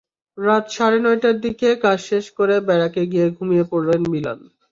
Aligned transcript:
রাত 0.37 0.65
সাড়ে 0.75 0.99
নয়টার 0.99 1.35
দিকে 1.43 1.69
কাজ 1.83 1.99
শেষ 2.09 2.25
করে 2.37 2.55
ব্যারাকে 2.67 3.01
গিয়ে 3.11 3.27
ঘুমিয়ে 3.37 3.65
পড়েন 3.71 4.01
মিলন। 4.11 4.39